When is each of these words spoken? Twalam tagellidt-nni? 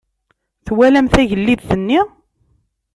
Twalam 0.65 1.05
tagellidt-nni? 1.13 1.99